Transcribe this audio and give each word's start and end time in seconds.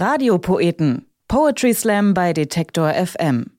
Radiopoeten. 0.00 1.04
Poetry 1.28 1.74
Slam 1.74 2.14
bei 2.14 2.32
Detektor 2.32 2.90
FM. 2.94 3.50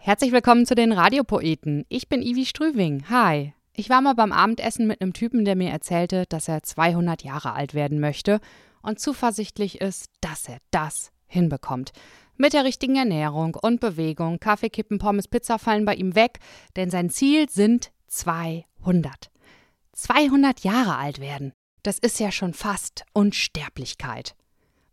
Herzlich 0.00 0.32
willkommen 0.32 0.66
zu 0.66 0.74
den 0.74 0.90
Radiopoeten. 0.90 1.84
Ich 1.88 2.08
bin 2.08 2.20
Ivi 2.20 2.46
Strüving. 2.46 3.04
Hi. 3.08 3.54
Ich 3.72 3.88
war 3.88 4.00
mal 4.00 4.16
beim 4.16 4.32
Abendessen 4.32 4.88
mit 4.88 5.00
einem 5.00 5.12
Typen, 5.12 5.44
der 5.44 5.54
mir 5.54 5.70
erzählte, 5.70 6.24
dass 6.28 6.48
er 6.48 6.64
200 6.64 7.22
Jahre 7.22 7.52
alt 7.52 7.74
werden 7.74 8.00
möchte 8.00 8.40
und 8.82 8.98
zuversichtlich 8.98 9.80
ist, 9.80 10.06
dass 10.20 10.48
er 10.48 10.58
das 10.72 11.12
hinbekommt. 11.28 11.92
Mit 12.36 12.54
der 12.54 12.64
richtigen 12.64 12.96
Ernährung 12.96 13.54
und 13.54 13.78
Bewegung, 13.78 14.40
Kaffee, 14.40 14.68
Kippen, 14.68 14.98
Pommes, 14.98 15.28
Pizza 15.28 15.60
fallen 15.60 15.84
bei 15.84 15.94
ihm 15.94 16.16
weg, 16.16 16.40
denn 16.74 16.90
sein 16.90 17.08
Ziel 17.08 17.48
sind 17.48 17.92
200. 18.08 19.30
200 19.92 20.64
Jahre 20.64 20.96
alt 20.96 21.20
werden. 21.20 21.52
Das 21.84 22.00
ist 22.00 22.18
ja 22.18 22.32
schon 22.32 22.52
fast 22.52 23.04
Unsterblichkeit. 23.12 24.34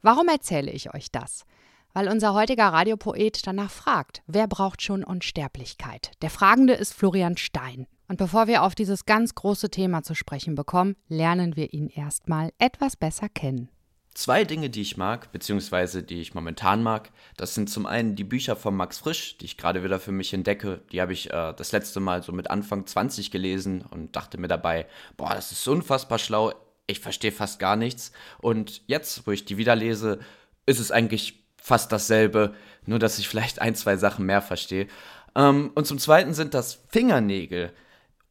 Warum 0.02 0.28
erzähle 0.30 0.72
ich 0.72 0.94
euch 0.94 1.12
das? 1.12 1.46
Weil 1.94 2.08
unser 2.08 2.34
heutiger 2.34 2.68
Radiopoet 2.68 3.46
danach 3.46 3.72
fragt, 3.72 4.22
wer 4.28 4.48
braucht 4.48 4.82
schon 4.82 5.04
Unsterblichkeit? 5.04 6.12
Der 6.22 6.30
Fragende 6.30 6.74
ist 6.74 6.94
Florian 6.94 7.36
Stein. 7.36 7.88
Und 8.08 8.18
bevor 8.18 8.48
wir 8.48 8.64
auf 8.64 8.76
dieses 8.76 9.06
ganz 9.06 9.36
große 9.36 9.70
Thema 9.70 10.02
zu 10.02 10.16
sprechen 10.16 10.56
bekommen, 10.56 10.96
lernen 11.10 11.56
wir 11.56 11.74
ihn 11.74 11.90
erstmal 11.90 12.52
etwas 12.58 12.96
besser 12.96 13.28
kennen. 13.30 13.70
Zwei 14.16 14.44
Dinge, 14.44 14.70
die 14.70 14.82
ich 14.82 14.98
mag, 14.98 15.32
beziehungsweise 15.32 16.02
die 16.02 16.20
ich 16.20 16.34
momentan 16.34 16.82
mag, 16.82 17.12
das 17.38 17.54
sind 17.54 17.70
zum 17.70 17.86
einen 17.86 18.16
die 18.16 18.24
Bücher 18.24 18.56
von 18.56 18.76
Max 18.76 18.98
Frisch, 18.98 19.38
die 19.38 19.46
ich 19.46 19.58
gerade 19.58 19.84
wieder 19.84 20.00
für 20.00 20.12
mich 20.12 20.34
entdecke. 20.34 20.82
Die 20.92 21.02
habe 21.02 21.14
ich 21.14 21.30
äh, 21.30 21.54
das 21.54 21.72
letzte 21.72 22.00
Mal 22.00 22.24
so 22.24 22.32
mit 22.32 22.50
Anfang 22.50 22.86
20 22.86 23.32
gelesen 23.32 23.82
und 23.82 24.16
dachte 24.16 24.38
mir 24.38 24.48
dabei, 24.48 24.88
boah, 25.16 25.36
das 25.36 25.52
ist 25.52 25.68
unfassbar 25.68 26.20
schlau, 26.20 26.54
ich 26.90 27.00
verstehe 27.00 27.32
fast 27.32 27.60
gar 27.60 27.76
nichts. 27.76 28.12
Und 28.40 28.82
jetzt, 28.88 29.26
wo 29.28 29.32
ich 29.32 29.46
die 29.46 29.58
wieder 29.58 29.76
lese, 29.76 30.20
ist 30.66 30.80
es 30.80 30.92
eigentlich 30.92 31.44
fast 31.62 31.92
dasselbe, 31.92 32.54
nur 32.86 33.00
dass 33.00 33.20
ich 33.20 33.28
vielleicht 33.28 33.62
ein, 33.62 33.76
zwei 33.76 33.98
Sachen 33.98 34.26
mehr 34.26 34.42
verstehe. 34.42 34.88
Ähm, 35.36 35.72
und 35.76 35.86
zum 35.86 36.00
Zweiten 36.00 36.34
sind 36.34 36.54
das 36.54 36.82
Fingernägel. 36.90 37.72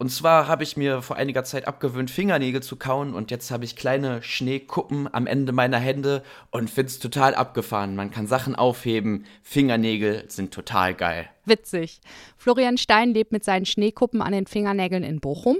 Und 0.01 0.09
zwar 0.09 0.47
habe 0.47 0.63
ich 0.63 0.77
mir 0.77 1.01
vor 1.01 1.17
einiger 1.17 1.43
Zeit 1.43 1.67
abgewöhnt, 1.67 2.09
Fingernägel 2.09 2.63
zu 2.63 2.77
kauen 2.77 3.13
und 3.13 3.31
jetzt 3.31 3.51
habe 3.51 3.65
ich 3.65 3.75
kleine 3.75 4.23
Schneekuppen 4.23 5.13
am 5.13 5.27
Ende 5.27 5.51
meiner 5.51 5.77
Hände 5.77 6.23
und 6.51 6.69
finde 6.69 6.87
es 6.87 6.99
total 6.99 7.35
abgefahren. 7.35 7.97
Man 7.97 8.09
kann 8.09 8.25
Sachen 8.25 8.55
aufheben. 8.55 9.25
Fingernägel 9.43 10.23
sind 10.29 10.53
total 10.53 10.93
geil. 10.93 11.29
Witzig. 11.43 11.99
Florian 12.37 12.77
Stein 12.77 13.13
lebt 13.13 13.33
mit 13.33 13.43
seinen 13.43 13.65
Schneekuppen 13.65 14.21
an 14.21 14.31
den 14.31 14.47
Fingernägeln 14.47 15.03
in 15.03 15.19
Bochum. 15.19 15.57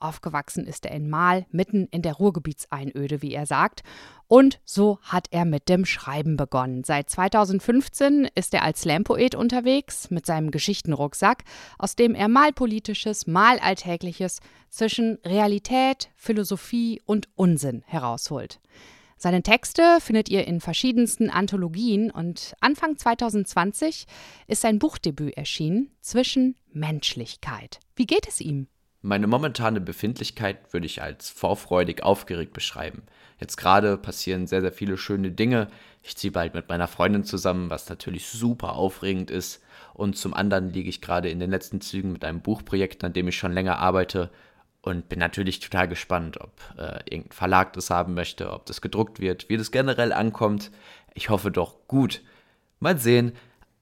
Aufgewachsen 0.00 0.66
ist 0.66 0.86
er 0.86 0.92
in 0.92 1.08
Mahl, 1.08 1.46
mitten 1.50 1.86
in 1.90 2.02
der 2.02 2.14
Ruhrgebietseinöde, 2.14 3.22
wie 3.22 3.34
er 3.34 3.46
sagt. 3.46 3.82
Und 4.26 4.60
so 4.64 4.98
hat 5.02 5.28
er 5.30 5.44
mit 5.44 5.68
dem 5.68 5.84
Schreiben 5.84 6.36
begonnen. 6.36 6.84
Seit 6.84 7.10
2015 7.10 8.28
ist 8.34 8.54
er 8.54 8.62
als 8.62 8.82
Slam-Poet 8.82 9.34
unterwegs 9.34 10.10
mit 10.10 10.26
seinem 10.26 10.50
Geschichtenrucksack, 10.50 11.44
aus 11.78 11.96
dem 11.96 12.14
er 12.14 12.28
mal 12.28 12.52
politisches, 12.52 13.26
mal 13.26 13.58
alltägliches 13.58 14.40
zwischen 14.70 15.18
Realität, 15.24 16.10
Philosophie 16.14 17.00
und 17.06 17.28
Unsinn 17.34 17.82
herausholt. 17.86 18.60
Seine 19.20 19.42
Texte 19.42 19.98
findet 20.00 20.28
ihr 20.28 20.46
in 20.46 20.60
verschiedensten 20.60 21.28
Anthologien 21.28 22.12
und 22.12 22.54
Anfang 22.60 22.96
2020 22.96 24.06
ist 24.46 24.60
sein 24.62 24.78
Buchdebüt 24.78 25.36
erschienen, 25.36 25.90
Zwischen 26.00 26.54
Menschlichkeit. 26.72 27.80
Wie 27.96 28.06
geht 28.06 28.28
es 28.28 28.40
ihm? 28.40 28.68
Meine 29.00 29.28
momentane 29.28 29.80
Befindlichkeit 29.80 30.72
würde 30.72 30.86
ich 30.86 31.02
als 31.02 31.30
vorfreudig 31.30 32.02
aufgeregt 32.02 32.52
beschreiben. 32.52 33.02
Jetzt 33.38 33.56
gerade 33.56 33.96
passieren 33.96 34.48
sehr, 34.48 34.60
sehr 34.60 34.72
viele 34.72 34.98
schöne 34.98 35.30
Dinge. 35.30 35.68
Ich 36.02 36.16
ziehe 36.16 36.32
bald 36.32 36.54
mit 36.54 36.68
meiner 36.68 36.88
Freundin 36.88 37.22
zusammen, 37.22 37.70
was 37.70 37.88
natürlich 37.88 38.26
super 38.26 38.72
aufregend 38.72 39.30
ist. 39.30 39.62
Und 39.94 40.16
zum 40.16 40.34
anderen 40.34 40.72
liege 40.72 40.88
ich 40.88 41.00
gerade 41.00 41.30
in 41.30 41.38
den 41.38 41.50
letzten 41.50 41.80
Zügen 41.80 42.10
mit 42.10 42.24
einem 42.24 42.40
Buchprojekt, 42.40 43.04
an 43.04 43.12
dem 43.12 43.28
ich 43.28 43.36
schon 43.36 43.52
länger 43.52 43.78
arbeite. 43.78 44.30
Und 44.80 45.08
bin 45.08 45.20
natürlich 45.20 45.60
total 45.60 45.86
gespannt, 45.86 46.40
ob 46.40 46.52
äh, 46.76 46.98
irgendein 47.10 47.32
Verlag 47.32 47.74
das 47.74 47.90
haben 47.90 48.14
möchte, 48.14 48.52
ob 48.52 48.66
das 48.66 48.80
gedruckt 48.80 49.20
wird, 49.20 49.48
wie 49.48 49.56
das 49.56 49.70
generell 49.70 50.12
ankommt. 50.12 50.72
Ich 51.14 51.30
hoffe 51.30 51.52
doch 51.52 51.86
gut. 51.86 52.22
Mal 52.80 52.98
sehen. 52.98 53.32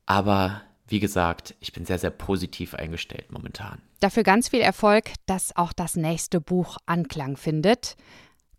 Aber 0.05 0.63
wie 0.89 1.01
gesagt, 1.01 1.55
ich 1.61 1.73
bin 1.73 1.85
sehr, 1.85 1.99
sehr 1.99 2.11
positiv 2.11 2.75
eingestellt 2.75 3.31
momentan. 3.31 3.81
Dafür 4.01 4.23
ganz 4.23 4.49
viel 4.49 4.61
Erfolg, 4.61 5.13
dass 5.27 5.57
auch 5.57 5.73
das 5.73 5.97
nächste 5.97 6.41
Buch 6.41 6.79
Anklang 6.87 7.37
findet. 7.37 7.97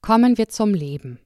Kommen 0.02 0.38
wir 0.38 0.50
zum 0.50 0.74
Leben. 0.74 1.20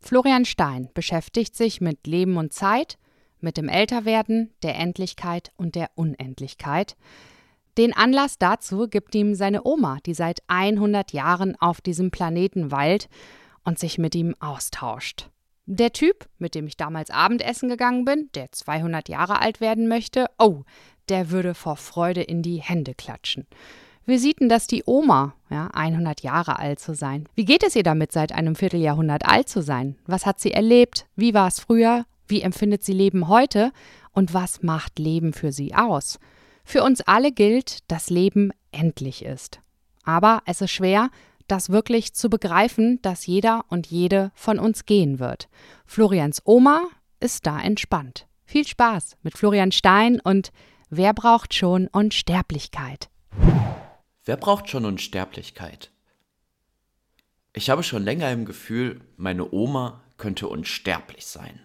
Florian 0.00 0.44
Stein 0.44 0.88
beschäftigt 0.94 1.56
sich 1.56 1.80
mit 1.80 2.06
Leben 2.06 2.36
und 2.36 2.52
Zeit, 2.52 2.98
mit 3.40 3.56
dem 3.56 3.68
Älterwerden, 3.68 4.52
der 4.62 4.76
Endlichkeit 4.76 5.52
und 5.56 5.74
der 5.74 5.90
Unendlichkeit. 5.94 6.96
Den 7.78 7.94
Anlass 7.94 8.38
dazu 8.38 8.88
gibt 8.88 9.14
ihm 9.14 9.34
seine 9.34 9.64
Oma, 9.64 9.98
die 10.04 10.14
seit 10.14 10.40
100 10.48 11.12
Jahren 11.12 11.56
auf 11.56 11.80
diesem 11.80 12.10
Planeten 12.10 12.70
weilt 12.70 13.08
und 13.64 13.78
sich 13.78 13.96
mit 13.96 14.14
ihm 14.14 14.34
austauscht. 14.40 15.30
Der 15.66 15.92
Typ, 15.92 16.28
mit 16.38 16.54
dem 16.54 16.66
ich 16.66 16.76
damals 16.76 17.10
Abendessen 17.10 17.68
gegangen 17.68 18.04
bin, 18.04 18.28
der 18.34 18.50
200 18.50 19.08
Jahre 19.08 19.40
alt 19.40 19.60
werden 19.60 19.86
möchte, 19.86 20.26
oh, 20.38 20.62
der 21.08 21.30
würde 21.30 21.54
vor 21.54 21.76
Freude 21.76 22.22
in 22.22 22.42
die 22.42 22.60
Hände 22.60 22.94
klatschen. 22.94 23.46
Wie 24.04 24.18
sieht 24.18 24.40
denn 24.40 24.48
das 24.48 24.66
die 24.66 24.82
Oma, 24.84 25.34
ja, 25.48 25.68
100 25.72 26.22
Jahre 26.22 26.58
alt 26.58 26.80
zu 26.80 26.94
sein? 26.94 27.28
Wie 27.36 27.44
geht 27.44 27.62
es 27.62 27.76
ihr 27.76 27.84
damit, 27.84 28.10
seit 28.10 28.32
einem 28.32 28.56
Vierteljahrhundert 28.56 29.24
alt 29.24 29.48
zu 29.48 29.62
sein? 29.62 29.96
Was 30.06 30.26
hat 30.26 30.40
sie 30.40 30.52
erlebt? 30.52 31.06
Wie 31.14 31.34
war 31.34 31.46
es 31.46 31.60
früher? 31.60 32.06
Wie 32.26 32.42
empfindet 32.42 32.82
sie 32.82 32.94
Leben 32.94 33.28
heute? 33.28 33.70
Und 34.10 34.34
was 34.34 34.62
macht 34.62 34.98
Leben 34.98 35.32
für 35.32 35.52
sie 35.52 35.74
aus? 35.74 36.18
Für 36.64 36.82
uns 36.82 37.00
alle 37.02 37.30
gilt, 37.30 37.90
dass 37.90 38.10
Leben 38.10 38.50
endlich 38.72 39.24
ist. 39.24 39.60
Aber 40.04 40.42
es 40.46 40.60
ist 40.60 40.72
schwer, 40.72 41.10
das 41.52 41.68
wirklich 41.68 42.14
zu 42.14 42.30
begreifen, 42.30 42.98
dass 43.02 43.26
jeder 43.26 43.66
und 43.68 43.86
jede 43.86 44.32
von 44.34 44.58
uns 44.58 44.86
gehen 44.86 45.18
wird. 45.18 45.50
Florians 45.84 46.40
Oma 46.46 46.88
ist 47.20 47.46
da 47.46 47.60
entspannt. 47.60 48.26
Viel 48.46 48.66
Spaß 48.66 49.18
mit 49.22 49.36
Florian 49.36 49.70
Stein 49.70 50.18
und 50.18 50.50
Wer 50.88 51.12
braucht 51.14 51.54
schon 51.54 51.88
Unsterblichkeit? 51.88 53.08
Wer 54.24 54.36
braucht 54.36 54.68
schon 54.68 54.84
Unsterblichkeit? 54.84 55.90
Ich 57.54 57.68
habe 57.68 57.82
schon 57.82 58.02
länger 58.02 58.30
im 58.30 58.44
Gefühl, 58.44 59.00
meine 59.16 59.52
Oma 59.52 60.02
könnte 60.16 60.48
unsterblich 60.48 61.26
sein. 61.26 61.60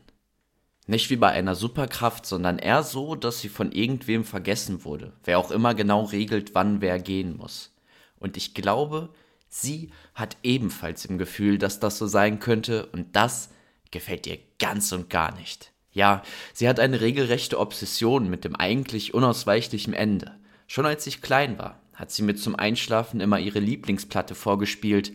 Nicht 0.86 1.10
wie 1.10 1.18
bei 1.18 1.30
einer 1.30 1.56
Superkraft, 1.56 2.26
sondern 2.26 2.60
eher 2.60 2.84
so, 2.84 3.16
dass 3.16 3.40
sie 3.40 3.50
von 3.50 3.72
irgendwem 3.72 4.26
vergessen 4.26 4.84
wurde, 4.84 5.14
wer 5.24 5.40
auch 5.40 5.52
immer 5.52 5.76
genau 5.76 6.04
regelt, 6.04 6.56
wann 6.56 6.82
wer 6.82 7.00
gehen 7.00 7.38
muss. 7.38 7.74
Und 8.20 8.36
ich 8.38 8.54
glaube, 8.54 9.10
Sie 9.50 9.92
hat 10.14 10.38
ebenfalls 10.44 11.06
im 11.06 11.18
Gefühl, 11.18 11.58
dass 11.58 11.80
das 11.80 11.98
so 11.98 12.08
sein 12.08 12.40
könnte 12.40 12.86
und 12.88 13.16
das 13.16 13.50
gefällt 13.92 14.28
ihr 14.28 14.40
ganz 14.60 14.92
und 14.92 15.10
gar 15.10 15.34
nicht. 15.36 15.72
Ja, 15.92 16.22
sie 16.54 16.68
hat 16.70 16.80
eine 16.80 17.02
regelrechte 17.02 17.60
Obsession 17.60 18.30
mit 18.30 18.44
dem 18.44 18.56
eigentlich 18.56 19.14
unausweichlichen 19.14 19.94
Ende. 19.94 20.38
Schon 20.68 20.86
als 20.86 21.08
ich 21.08 21.22
klein 21.22 21.58
war, 21.58 21.82
hat 21.94 22.12
sie 22.12 22.22
mir 22.22 22.36
zum 22.36 22.56
Einschlafen 22.56 23.20
immer 23.20 23.40
ihre 23.40 23.60
Lieblingsplatte 23.60 24.36
vorgespielt, 24.36 25.14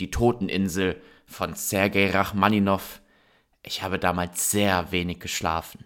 Die 0.00 0.10
Toteninsel 0.10 1.00
von 1.26 1.54
Sergei 1.54 2.10
Rachmaninow. 2.10 3.00
Ich 3.62 3.82
habe 3.82 3.98
damals 3.98 4.50
sehr 4.50 4.90
wenig 4.92 5.20
geschlafen. 5.20 5.84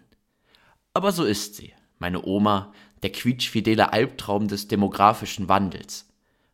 Aber 0.93 1.11
so 1.11 1.25
ist 1.25 1.55
sie, 1.55 1.73
meine 1.97 2.25
Oma, 2.25 2.73
der 3.03 3.11
quietschfidele 3.11 3.93
Albtraum 3.93 4.47
des 4.47 4.67
demografischen 4.67 5.49
Wandels. 5.49 6.08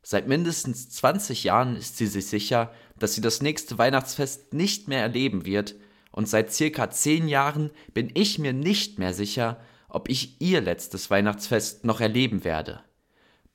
Seit 0.07 0.27
mindestens 0.27 0.88
20 0.91 1.45
Jahren 1.45 1.75
ist 1.75 1.97
sie 1.97 2.05
sich 2.05 2.27
sicher, 2.27 2.71
dass 2.99 3.16
sie 3.16 3.21
das 3.21 3.41
nächste 3.41 3.79
Weihnachtsfest 3.79 4.53
nicht 4.53 4.88
mehr 4.88 5.01
erleben 5.01 5.45
wird, 5.45 5.73
und 6.11 6.29
seit 6.29 6.53
circa 6.53 6.91
10 6.91 7.28
Jahren 7.28 7.72
bin 7.96 8.11
ich 8.13 8.37
mir 8.37 8.53
nicht 8.53 8.99
mehr 8.99 9.16
sicher, 9.16 9.59
ob 9.90 10.07
ich 10.07 10.40
ihr 10.40 10.61
letztes 10.61 11.09
Weihnachtsfest 11.09 11.85
noch 11.85 12.02
erleben 12.02 12.43
werde. 12.43 12.81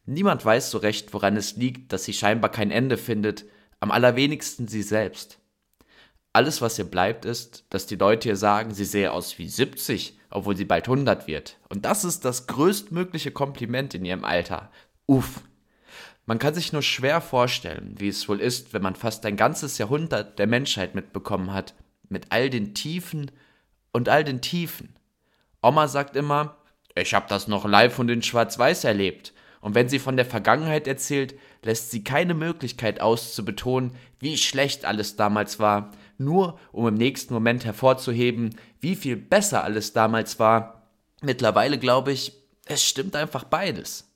Niemand 0.07 0.45
weiß 0.45 0.73
so 0.73 0.79
recht, 0.79 1.15
woran 1.15 1.37
es 1.37 1.55
liegt, 1.55 1.93
dass 1.93 2.03
sie 2.03 2.13
scheinbar 2.13 2.51
kein 2.51 2.73
Ende 2.73 2.97
findet, 2.97 3.45
am 3.79 3.93
allerwenigsten 3.93 4.67
sie 4.67 4.83
selbst. 4.83 5.39
Alles, 6.33 6.61
was 6.61 6.77
ihr 6.81 6.85
bleibt, 6.85 7.27
ist, 7.27 7.65
dass 7.71 7.87
die 7.87 7.95
Leute 7.95 8.29
ihr 8.29 8.37
sagen, 8.37 8.75
sie 8.75 8.85
sehe 8.85 9.13
aus 9.13 9.39
wie 9.39 9.49
70, 9.49 10.19
obwohl 10.31 10.57
sie 10.57 10.65
bald 10.65 10.89
100 10.89 11.29
wird. 11.29 11.59
Und 11.69 11.85
das 11.85 12.03
ist 12.03 12.25
das 12.25 12.49
größtmögliche 12.49 13.31
Kompliment 13.31 13.95
in 13.95 14.05
ihrem 14.05 14.25
Alter. 14.25 14.73
Uff. 15.07 15.43
Man 16.31 16.39
kann 16.39 16.55
sich 16.55 16.73
nur 16.73 16.83
schwer 16.83 17.21
vorstellen, 17.21 17.97
wie 17.99 18.07
es 18.07 18.29
wohl 18.29 18.41
ist, 18.41 18.73
wenn 18.73 18.83
man 18.83 18.95
fast 18.95 19.27
ein 19.27 19.37
ganzes 19.37 19.79
Jahrhundert 19.79 20.39
der 20.39 20.47
Menschheit 20.47 20.95
mitbekommen 20.95 21.53
hat, 21.53 21.75
mit 22.09 22.27
all 22.31 22.49
den 22.49 22.73
Tiefen 22.73 23.33
und 23.91 24.09
all 24.09 24.23
den 24.23 24.41
Tiefen. 24.41 24.95
Oma 25.61 25.89
sagt 25.89 26.15
immer, 26.15 26.57
ich 26.95 27.15
hab 27.15 27.27
das 27.27 27.49
noch 27.49 27.65
live 27.65 27.99
und 27.99 28.11
in 28.11 28.23
Schwarz-Weiß 28.23 28.85
erlebt. 28.85 29.33
Und 29.61 29.75
wenn 29.75 29.89
sie 29.89 29.99
von 29.99 30.17
der 30.17 30.25
Vergangenheit 30.25 30.87
erzählt, 30.87 31.35
lässt 31.65 31.91
sie 31.91 32.05
keine 32.05 32.35
Möglichkeit 32.35 33.01
aus 33.01 33.35
zu 33.35 33.45
betonen, 33.45 33.97
wie 34.21 34.37
schlecht 34.37 34.85
alles 34.85 35.17
damals 35.17 35.59
war, 35.59 35.91
nur 36.17 36.61
um 36.71 36.87
im 36.87 36.95
nächsten 36.95 37.35
Moment 37.35 37.65
hervorzuheben, 37.65 38.55
wie 38.79 38.95
viel 38.95 39.17
besser 39.17 39.65
alles 39.65 39.95
damals 39.95 40.39
war. 40.39 40.93
Mittlerweile 41.23 41.77
glaube 41.77 42.13
ich, 42.13 42.35
es 42.67 42.85
stimmt 42.85 43.17
einfach 43.17 43.43
beides. 43.43 44.10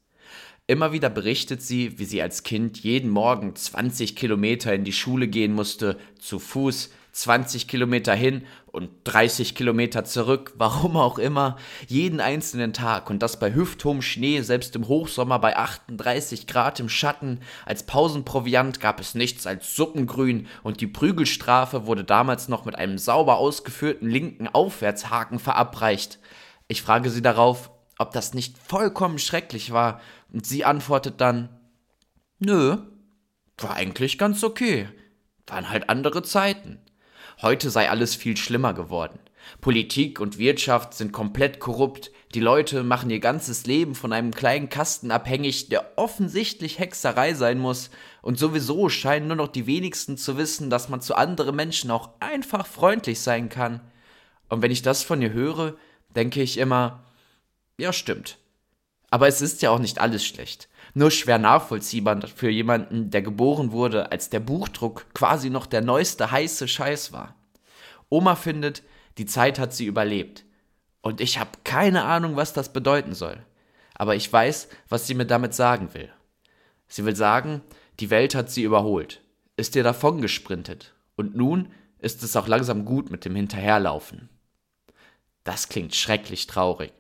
Immer 0.66 0.92
wieder 0.92 1.10
berichtet 1.10 1.60
sie, 1.60 1.98
wie 1.98 2.06
sie 2.06 2.22
als 2.22 2.42
Kind 2.42 2.78
jeden 2.78 3.10
Morgen 3.10 3.54
20 3.54 4.16
Kilometer 4.16 4.72
in 4.72 4.84
die 4.84 4.94
Schule 4.94 5.28
gehen 5.28 5.52
musste, 5.52 5.98
zu 6.18 6.38
Fuß, 6.38 6.88
20 7.12 7.68
Kilometer 7.68 8.14
hin 8.14 8.46
und 8.72 8.88
30 9.04 9.54
Kilometer 9.54 10.04
zurück, 10.04 10.54
warum 10.56 10.96
auch 10.96 11.18
immer, 11.18 11.58
jeden 11.86 12.18
einzelnen 12.18 12.72
Tag 12.72 13.10
und 13.10 13.22
das 13.22 13.38
bei 13.38 13.52
hüfthohem 13.52 14.00
Schnee, 14.00 14.40
selbst 14.40 14.74
im 14.74 14.88
Hochsommer 14.88 15.38
bei 15.38 15.54
38 15.54 16.46
Grad 16.46 16.80
im 16.80 16.88
Schatten. 16.88 17.40
Als 17.66 17.82
Pausenproviant 17.82 18.80
gab 18.80 19.00
es 19.00 19.14
nichts 19.14 19.46
als 19.46 19.76
Suppengrün 19.76 20.46
und 20.62 20.80
die 20.80 20.86
Prügelstrafe 20.86 21.86
wurde 21.86 22.04
damals 22.04 22.48
noch 22.48 22.64
mit 22.64 22.74
einem 22.74 22.96
sauber 22.96 23.36
ausgeführten 23.36 24.08
linken 24.08 24.48
Aufwärtshaken 24.48 25.38
verabreicht. 25.38 26.18
Ich 26.68 26.80
frage 26.80 27.10
sie 27.10 27.20
darauf, 27.20 27.70
ob 27.98 28.12
das 28.12 28.34
nicht 28.34 28.58
vollkommen 28.58 29.18
schrecklich 29.18 29.72
war 29.72 30.00
und 30.34 30.44
sie 30.44 30.64
antwortet 30.64 31.20
dann, 31.20 31.48
nö, 32.40 32.76
war 33.56 33.76
eigentlich 33.76 34.18
ganz 34.18 34.42
okay. 34.42 34.88
Waren 35.46 35.70
halt 35.70 35.88
andere 35.88 36.22
Zeiten. 36.22 36.80
Heute 37.40 37.70
sei 37.70 37.88
alles 37.88 38.16
viel 38.16 38.36
schlimmer 38.36 38.74
geworden. 38.74 39.20
Politik 39.60 40.20
und 40.20 40.38
Wirtschaft 40.38 40.94
sind 40.94 41.12
komplett 41.12 41.60
korrupt, 41.60 42.10
die 42.34 42.40
Leute 42.40 42.82
machen 42.82 43.10
ihr 43.10 43.20
ganzes 43.20 43.66
Leben 43.66 43.94
von 43.94 44.12
einem 44.12 44.32
kleinen 44.32 44.70
Kasten 44.70 45.10
abhängig, 45.10 45.68
der 45.68 45.92
offensichtlich 45.96 46.78
Hexerei 46.78 47.34
sein 47.34 47.58
muss, 47.58 47.90
und 48.22 48.38
sowieso 48.38 48.88
scheinen 48.88 49.28
nur 49.28 49.36
noch 49.36 49.48
die 49.48 49.66
wenigsten 49.66 50.16
zu 50.16 50.36
wissen, 50.36 50.70
dass 50.70 50.88
man 50.88 51.00
zu 51.00 51.14
anderen 51.14 51.54
Menschen 51.54 51.90
auch 51.90 52.08
einfach 52.20 52.66
freundlich 52.66 53.20
sein 53.20 53.50
kann. 53.50 53.80
Und 54.48 54.62
wenn 54.62 54.72
ich 54.72 54.82
das 54.82 55.04
von 55.04 55.22
ihr 55.22 55.32
höre, 55.32 55.76
denke 56.16 56.42
ich 56.42 56.58
immer, 56.58 57.04
ja 57.76 57.92
stimmt, 57.92 58.38
aber 59.14 59.28
es 59.28 59.40
ist 59.40 59.62
ja 59.62 59.70
auch 59.70 59.78
nicht 59.78 60.00
alles 60.00 60.26
schlecht. 60.26 60.68
Nur 60.92 61.12
schwer 61.12 61.38
nachvollziehbar 61.38 62.26
für 62.26 62.50
jemanden, 62.50 63.10
der 63.10 63.22
geboren 63.22 63.70
wurde, 63.70 64.10
als 64.10 64.28
der 64.28 64.40
Buchdruck 64.40 65.06
quasi 65.14 65.50
noch 65.50 65.66
der 65.66 65.82
neueste 65.82 66.32
heiße 66.32 66.66
Scheiß 66.66 67.12
war. 67.12 67.36
Oma 68.08 68.34
findet, 68.34 68.82
die 69.16 69.24
Zeit 69.24 69.60
hat 69.60 69.72
sie 69.72 69.86
überlebt. 69.86 70.44
Und 71.00 71.20
ich 71.20 71.38
habe 71.38 71.52
keine 71.62 72.02
Ahnung, 72.02 72.34
was 72.34 72.54
das 72.54 72.72
bedeuten 72.72 73.14
soll. 73.14 73.38
Aber 73.94 74.16
ich 74.16 74.32
weiß, 74.32 74.68
was 74.88 75.06
sie 75.06 75.14
mir 75.14 75.26
damit 75.26 75.54
sagen 75.54 75.94
will. 75.94 76.10
Sie 76.88 77.04
will 77.04 77.14
sagen, 77.14 77.62
die 78.00 78.10
Welt 78.10 78.34
hat 78.34 78.50
sie 78.50 78.64
überholt, 78.64 79.22
ist 79.56 79.76
ihr 79.76 79.84
davon 79.84 80.22
gesprintet. 80.22 80.92
Und 81.14 81.36
nun 81.36 81.70
ist 82.00 82.24
es 82.24 82.34
auch 82.34 82.48
langsam 82.48 82.84
gut 82.84 83.12
mit 83.12 83.24
dem 83.24 83.36
Hinterherlaufen. 83.36 84.28
Das 85.44 85.68
klingt 85.68 85.94
schrecklich 85.94 86.48
traurig. 86.48 86.92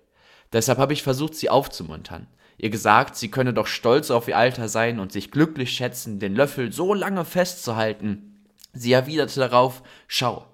Deshalb 0.54 0.78
habe 0.78 0.92
ich 0.92 1.02
versucht, 1.02 1.34
sie 1.34 1.50
aufzumuntern. 1.50 2.28
Ihr 2.56 2.70
gesagt, 2.70 3.16
sie 3.16 3.30
könne 3.30 3.52
doch 3.52 3.66
stolz 3.66 4.12
auf 4.12 4.28
ihr 4.28 4.38
Alter 4.38 4.68
sein 4.68 5.00
und 5.00 5.10
sich 5.10 5.32
glücklich 5.32 5.72
schätzen, 5.72 6.20
den 6.20 6.36
Löffel 6.36 6.72
so 6.72 6.94
lange 6.94 7.24
festzuhalten. 7.24 8.40
Sie 8.72 8.92
erwiderte 8.92 9.40
darauf, 9.40 9.82
schau, 10.06 10.46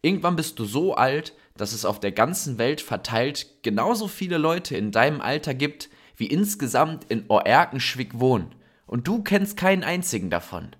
irgendwann 0.00 0.36
bist 0.36 0.58
du 0.58 0.64
so 0.64 0.94
alt, 0.94 1.34
dass 1.58 1.74
es 1.74 1.84
auf 1.84 2.00
der 2.00 2.12
ganzen 2.12 2.56
Welt 2.56 2.80
verteilt 2.80 3.62
genauso 3.62 4.08
viele 4.08 4.38
Leute 4.38 4.78
in 4.78 4.90
deinem 4.90 5.20
Alter 5.20 5.52
gibt, 5.52 5.90
wie 6.16 6.26
insgesamt 6.26 7.04
in 7.10 7.26
Oerkenschwick 7.28 8.18
wohnen. 8.18 8.54
Und 8.86 9.06
du 9.06 9.22
kennst 9.22 9.58
keinen 9.58 9.84
einzigen 9.84 10.30
davon. 10.30 10.70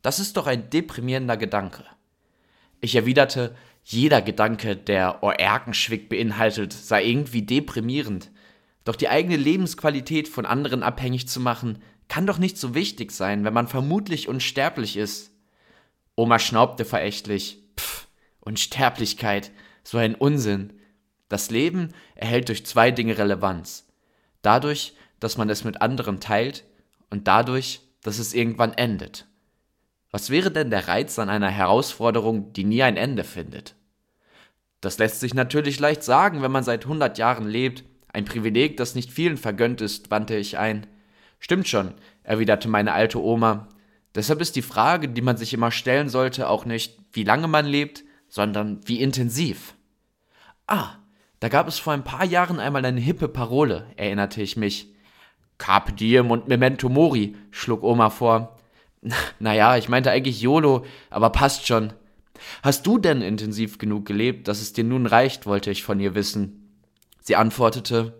Das 0.00 0.18
ist 0.18 0.38
doch 0.38 0.46
ein 0.46 0.70
deprimierender 0.70 1.36
Gedanke. 1.36 1.84
Ich 2.80 2.96
erwiderte, 2.96 3.54
jeder 3.84 4.22
Gedanke, 4.22 4.76
der 4.76 5.22
Oerkenschwick 5.22 6.08
beinhaltet, 6.08 6.72
sei 6.72 7.04
irgendwie 7.04 7.42
deprimierend. 7.42 8.30
Doch 8.84 8.96
die 8.96 9.08
eigene 9.08 9.36
Lebensqualität 9.36 10.26
von 10.26 10.46
anderen 10.46 10.82
abhängig 10.82 11.28
zu 11.28 11.38
machen, 11.38 11.78
kann 12.08 12.26
doch 12.26 12.38
nicht 12.38 12.56
so 12.56 12.74
wichtig 12.74 13.12
sein, 13.12 13.44
wenn 13.44 13.52
man 13.52 13.68
vermutlich 13.68 14.28
unsterblich 14.28 14.96
ist. 14.96 15.32
Oma 16.16 16.38
schnaubte 16.38 16.84
verächtlich. 16.84 17.62
Pff, 17.78 18.08
Unsterblichkeit, 18.40 19.52
so 19.82 19.98
ein 19.98 20.14
Unsinn. 20.14 20.72
Das 21.28 21.50
Leben 21.50 21.92
erhält 22.14 22.48
durch 22.48 22.64
zwei 22.64 22.90
Dinge 22.90 23.18
Relevanz. 23.18 23.86
Dadurch, 24.42 24.94
dass 25.20 25.36
man 25.36 25.50
es 25.50 25.64
mit 25.64 25.82
anderen 25.82 26.20
teilt 26.20 26.64
und 27.10 27.28
dadurch, 27.28 27.80
dass 28.02 28.18
es 28.18 28.34
irgendwann 28.34 28.72
endet. 28.74 29.26
Was 30.14 30.30
wäre 30.30 30.52
denn 30.52 30.70
der 30.70 30.86
Reiz 30.86 31.18
an 31.18 31.28
einer 31.28 31.50
Herausforderung, 31.50 32.52
die 32.52 32.62
nie 32.62 32.84
ein 32.84 32.96
Ende 32.96 33.24
findet? 33.24 33.74
Das 34.80 34.98
lässt 34.98 35.18
sich 35.18 35.34
natürlich 35.34 35.80
leicht 35.80 36.04
sagen, 36.04 36.40
wenn 36.40 36.52
man 36.52 36.62
seit 36.62 36.84
100 36.84 37.18
Jahren 37.18 37.48
lebt. 37.48 37.82
Ein 38.12 38.24
Privileg, 38.24 38.76
das 38.76 38.94
nicht 38.94 39.10
vielen 39.10 39.36
vergönnt 39.36 39.80
ist, 39.80 40.12
wandte 40.12 40.36
ich 40.36 40.56
ein. 40.56 40.86
Stimmt 41.40 41.66
schon, 41.66 41.94
erwiderte 42.22 42.68
meine 42.68 42.92
alte 42.92 43.20
Oma. 43.20 43.66
Deshalb 44.14 44.40
ist 44.40 44.54
die 44.54 44.62
Frage, 44.62 45.08
die 45.08 45.20
man 45.20 45.36
sich 45.36 45.52
immer 45.52 45.72
stellen 45.72 46.08
sollte, 46.08 46.48
auch 46.48 46.64
nicht, 46.64 46.96
wie 47.12 47.24
lange 47.24 47.48
man 47.48 47.66
lebt, 47.66 48.04
sondern 48.28 48.78
wie 48.86 49.00
intensiv. 49.00 49.74
Ah, 50.68 50.90
da 51.40 51.48
gab 51.48 51.66
es 51.66 51.80
vor 51.80 51.92
ein 51.92 52.04
paar 52.04 52.24
Jahren 52.24 52.60
einmal 52.60 52.84
eine 52.84 53.00
hippe 53.00 53.26
Parole, 53.26 53.88
erinnerte 53.96 54.42
ich 54.42 54.56
mich. 54.56 54.94
Carpe 55.58 55.92
diem 55.92 56.30
und 56.30 56.46
memento 56.46 56.88
mori, 56.88 57.34
schlug 57.50 57.82
Oma 57.82 58.10
vor. 58.10 58.53
Naja, 59.38 59.76
ich 59.76 59.88
meinte 59.88 60.10
eigentlich 60.10 60.40
YOLO, 60.40 60.84
aber 61.10 61.30
passt 61.30 61.66
schon. 61.66 61.92
Hast 62.62 62.86
du 62.86 62.98
denn 62.98 63.22
intensiv 63.22 63.78
genug 63.78 64.06
gelebt, 64.06 64.48
dass 64.48 64.60
es 64.60 64.72
dir 64.72 64.84
nun 64.84 65.06
reicht, 65.06 65.46
wollte 65.46 65.70
ich 65.70 65.84
von 65.84 66.00
ihr 66.00 66.14
wissen. 66.14 66.78
Sie 67.20 67.36
antwortete, 67.36 68.18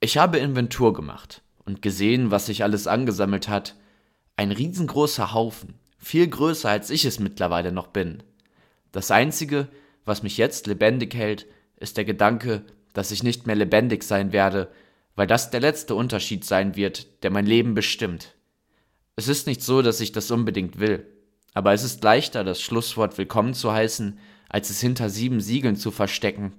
ich 0.00 0.18
habe 0.18 0.38
Inventur 0.38 0.92
gemacht 0.92 1.42
und 1.64 1.82
gesehen, 1.82 2.30
was 2.30 2.46
sich 2.46 2.62
alles 2.62 2.86
angesammelt 2.86 3.48
hat. 3.48 3.76
Ein 4.36 4.52
riesengroßer 4.52 5.32
Haufen, 5.32 5.74
viel 5.98 6.26
größer 6.26 6.68
als 6.68 6.90
ich 6.90 7.04
es 7.04 7.18
mittlerweile 7.18 7.72
noch 7.72 7.88
bin. 7.88 8.22
Das 8.90 9.10
Einzige, 9.10 9.68
was 10.04 10.22
mich 10.22 10.36
jetzt 10.36 10.66
lebendig 10.66 11.14
hält, 11.14 11.46
ist 11.76 11.96
der 11.96 12.04
Gedanke, 12.04 12.64
dass 12.92 13.10
ich 13.10 13.22
nicht 13.22 13.46
mehr 13.46 13.56
lebendig 13.56 14.02
sein 14.02 14.32
werde, 14.32 14.68
weil 15.14 15.26
das 15.26 15.50
der 15.50 15.60
letzte 15.60 15.94
Unterschied 15.94 16.44
sein 16.44 16.76
wird, 16.76 17.22
der 17.22 17.30
mein 17.30 17.46
Leben 17.46 17.74
bestimmt. 17.74 18.34
Es 19.14 19.28
ist 19.28 19.46
nicht 19.46 19.62
so, 19.62 19.82
dass 19.82 20.00
ich 20.00 20.12
das 20.12 20.30
unbedingt 20.30 20.78
will, 20.78 21.06
aber 21.52 21.74
es 21.74 21.84
ist 21.84 22.02
leichter, 22.02 22.44
das 22.44 22.62
Schlusswort 22.62 23.18
willkommen 23.18 23.52
zu 23.52 23.70
heißen, 23.70 24.18
als 24.48 24.70
es 24.70 24.80
hinter 24.80 25.10
sieben 25.10 25.40
Siegeln 25.40 25.76
zu 25.76 25.90
verstecken. 25.90 26.54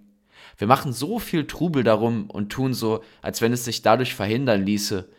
Wir 0.58 0.68
machen 0.68 0.94
so 0.94 1.18
viel 1.18 1.48
Trubel 1.48 1.84
darum 1.84 2.30
und 2.30 2.52
tun 2.52 2.76
so, 2.76 3.04
als 3.24 3.42
wenn 3.42 3.54
es 3.54 3.66
sich 3.66 3.82
dadurch 3.82 4.14
verhindern 4.14 4.64
ließe. 4.64 5.10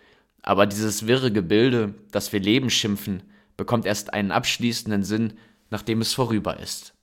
Aber 0.42 0.66
dieses 0.66 1.08
wirre 1.08 1.32
Gebilde, 1.32 1.94
das 2.12 2.32
wir 2.32 2.38
Leben 2.38 2.70
schimpfen, 2.70 3.24
bekommt 3.56 3.84
erst 3.84 4.14
einen 4.14 4.30
abschließenden 4.30 5.02
Sinn, 5.02 5.32
nachdem 5.70 6.00
es 6.02 6.14
vorüber 6.14 6.60
ist. 6.60 6.94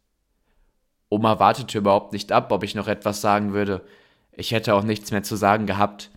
Oma 1.09 1.39
wartete 1.39 1.77
überhaupt 1.77 2.13
nicht 2.13 2.31
ab, 2.31 2.53
ob 2.53 2.63
ich 2.63 2.73
noch 2.73 2.87
etwas 2.87 3.19
sagen 3.19 3.51
würde. 3.51 3.83
Ich 4.31 4.51
hätte 4.51 4.75
auch 4.75 4.83
nichts 4.83 5.11
mehr 5.11 5.23
zu 5.23 5.35
sagen 5.35 5.65
gehabt. 5.65 6.09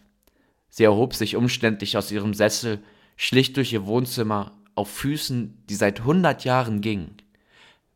Sie 0.68 0.84
erhob 0.84 1.14
sich 1.14 1.34
umständlich 1.34 1.96
aus 1.96 2.12
ihrem 2.12 2.32
Sessel 2.32 2.80
schlich 3.16 3.52
durch 3.52 3.72
ihr 3.72 3.86
Wohnzimmer 3.86 4.52
auf 4.74 4.90
Füßen, 4.90 5.64
die 5.68 5.74
seit 5.74 6.04
hundert 6.04 6.44
Jahren 6.44 6.80
gingen. 6.80 7.16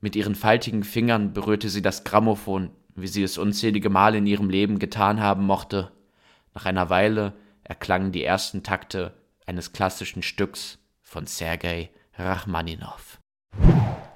Mit 0.00 0.14
ihren 0.14 0.34
faltigen 0.34 0.84
Fingern 0.84 1.32
berührte 1.32 1.68
sie 1.68 1.82
das 1.82 2.04
Grammophon, 2.04 2.70
wie 2.94 3.08
sie 3.08 3.22
es 3.22 3.38
unzählige 3.38 3.90
Male 3.90 4.18
in 4.18 4.26
ihrem 4.26 4.50
Leben 4.50 4.78
getan 4.78 5.20
haben 5.20 5.44
mochte. 5.44 5.90
Nach 6.54 6.66
einer 6.66 6.90
Weile 6.90 7.34
erklangen 7.64 8.12
die 8.12 8.24
ersten 8.24 8.62
Takte 8.62 9.12
eines 9.46 9.72
klassischen 9.72 10.22
Stücks 10.22 10.78
von 11.02 11.26
Sergei 11.26 11.90
Rachmaninow. 12.16 13.18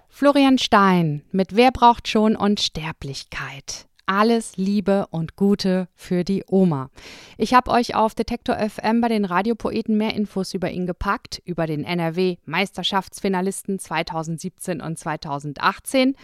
Florian 0.08 0.58
Stein 0.58 1.22
mit 1.32 1.56
Wer 1.56 1.72
braucht 1.72 2.06
schon 2.06 2.36
Unsterblichkeit? 2.36 3.86
Alles 4.06 4.56
Liebe 4.56 5.06
und 5.10 5.36
Gute 5.36 5.88
für 5.94 6.24
die 6.24 6.44
Oma. 6.48 6.90
Ich 7.38 7.54
habe 7.54 7.70
euch 7.70 7.94
auf 7.94 8.14
Detektor 8.14 8.56
FM 8.56 9.00
bei 9.00 9.08
den 9.08 9.24
Radiopoeten 9.24 9.96
mehr 9.96 10.14
Infos 10.14 10.54
über 10.54 10.70
ihn 10.70 10.86
gepackt, 10.86 11.42
über 11.44 11.66
den 11.66 11.84
NRW 11.84 12.36
Meisterschaftsfinalisten 12.44 13.78
2017 13.78 14.80
und 14.80 14.98
2018. 14.98 16.16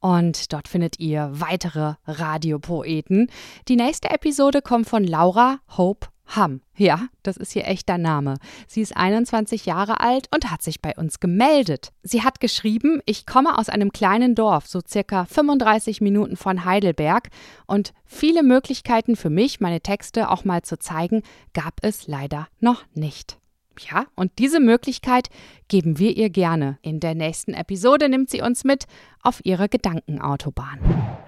Und 0.00 0.52
dort 0.52 0.68
findet 0.68 0.98
ihr 1.00 1.30
weitere 1.32 1.94
Radiopoeten. 2.06 3.30
Die 3.68 3.76
nächste 3.76 4.10
Episode 4.10 4.62
kommt 4.62 4.88
von 4.88 5.04
Laura 5.04 5.60
Hope 5.76 6.08
Ham. 6.28 6.60
Ja, 6.76 7.08
das 7.22 7.36
ist 7.36 7.54
ihr 7.54 7.66
echter 7.66 7.98
Name. 7.98 8.34
Sie 8.66 8.80
ist 8.80 8.96
21 8.96 9.66
Jahre 9.66 10.00
alt 10.00 10.28
und 10.34 10.50
hat 10.50 10.62
sich 10.62 10.82
bei 10.82 10.94
uns 10.96 11.20
gemeldet. 11.20 11.92
Sie 12.02 12.22
hat 12.22 12.40
geschrieben, 12.40 13.00
ich 13.06 13.26
komme 13.26 13.58
aus 13.58 13.68
einem 13.68 13.92
kleinen 13.92 14.34
Dorf, 14.34 14.66
so 14.66 14.80
circa 14.86 15.24
35 15.24 16.00
Minuten 16.00 16.36
von 16.36 16.64
Heidelberg 16.64 17.28
und 17.66 17.92
viele 18.04 18.42
Möglichkeiten 18.42 19.16
für 19.16 19.30
mich, 19.30 19.60
meine 19.60 19.80
Texte 19.80 20.30
auch 20.30 20.44
mal 20.44 20.62
zu 20.62 20.78
zeigen, 20.78 21.22
gab 21.54 21.74
es 21.82 22.06
leider 22.06 22.48
noch 22.60 22.84
nicht. 22.94 23.38
Ja, 23.78 24.06
und 24.14 24.32
diese 24.38 24.60
Möglichkeit 24.60 25.28
geben 25.68 25.98
wir 25.98 26.16
ihr 26.16 26.30
gerne. 26.30 26.78
In 26.82 27.00
der 27.00 27.14
nächsten 27.14 27.52
Episode 27.52 28.08
nimmt 28.08 28.30
sie 28.30 28.40
uns 28.40 28.64
mit 28.64 28.86
auf 29.22 29.40
ihre 29.44 29.68
Gedankenautobahn. 29.68 30.78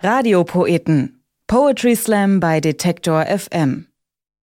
Radiopoeten. 0.03 1.23
Poetry 1.47 1.97
Slam 1.97 2.41
bei 2.41 2.61
Detektor 2.61 3.25
FM. 3.25 3.88